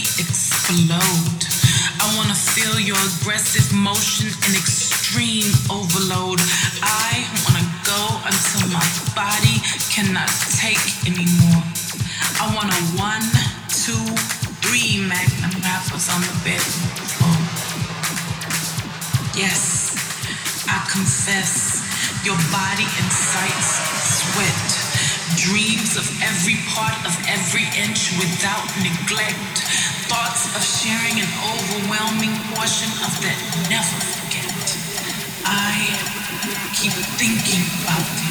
Exciting. 0.00 0.39
that 33.18 33.38
never 33.68 33.98
forget. 34.16 34.46
I 35.44 35.74
keep 36.74 36.92
thinking 37.18 37.66
about 37.82 38.06
it. 38.06 38.29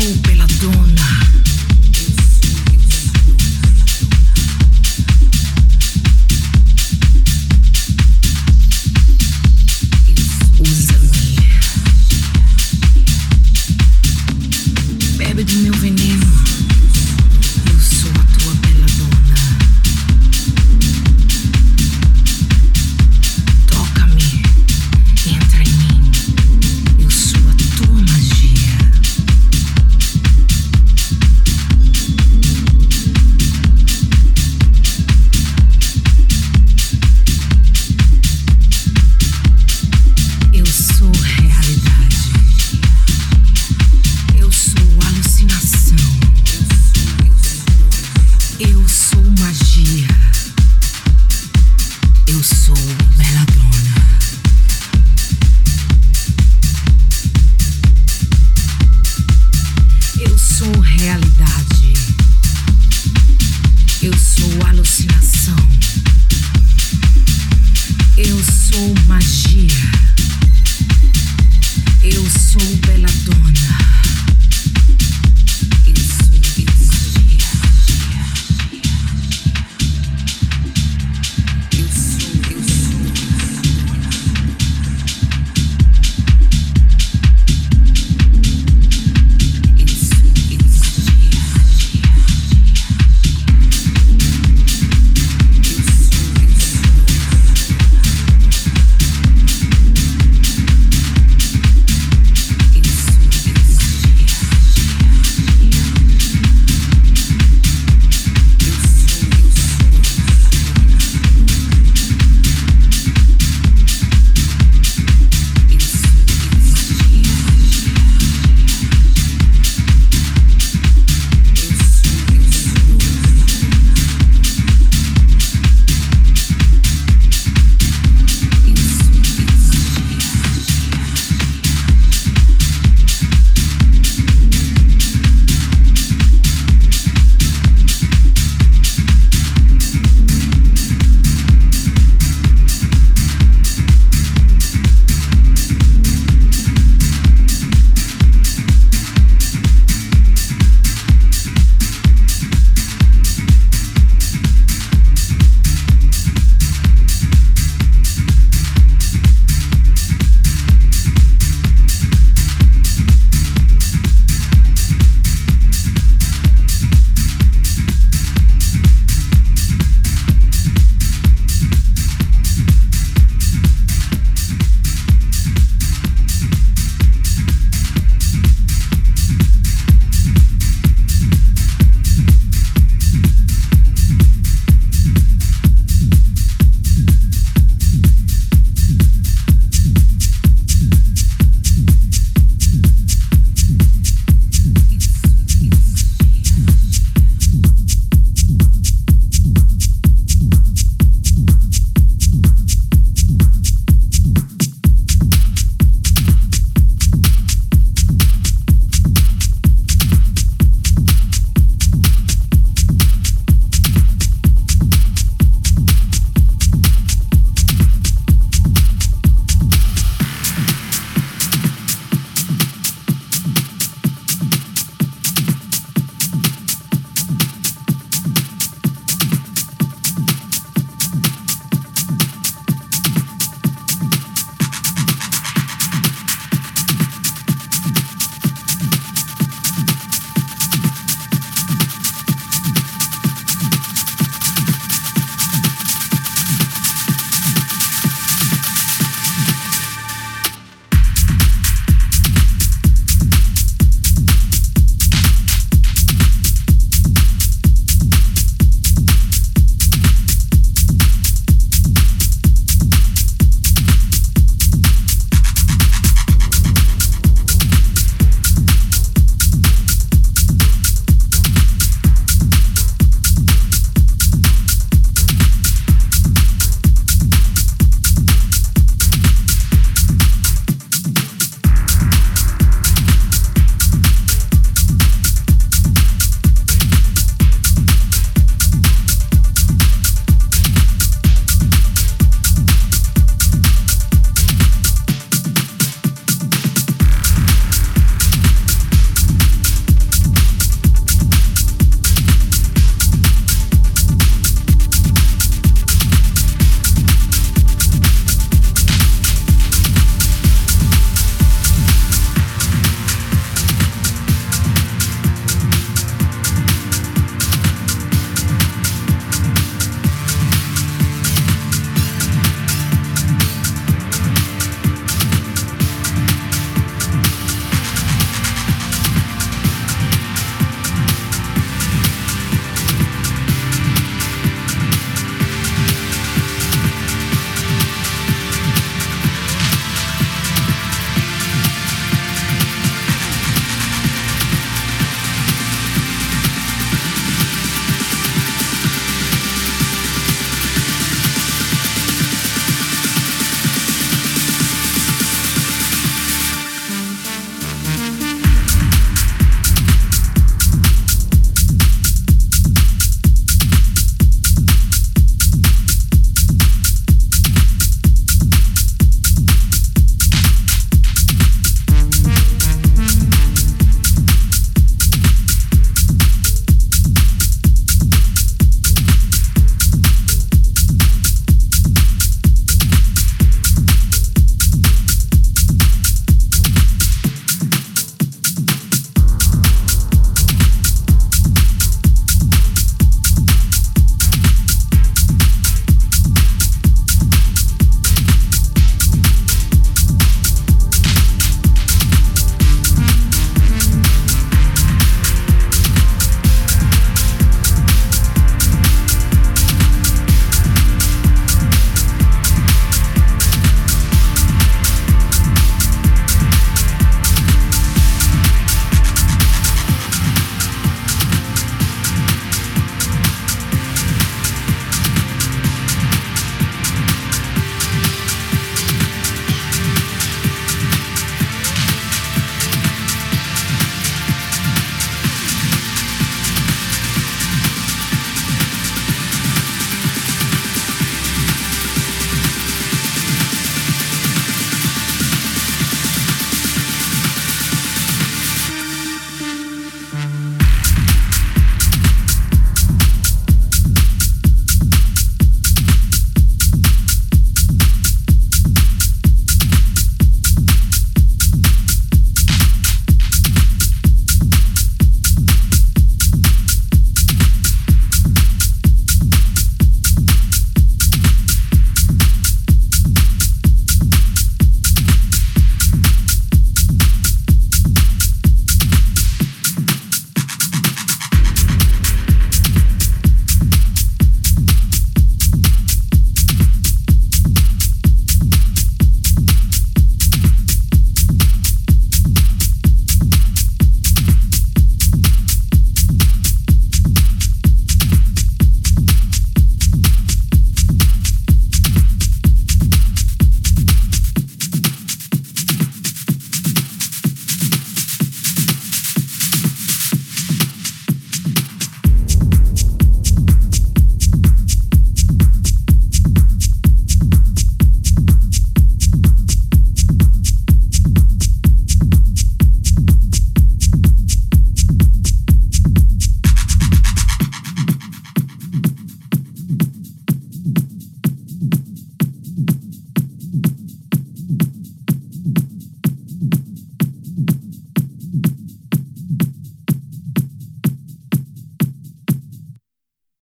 su 0.00 0.22
peladón. 0.22 0.93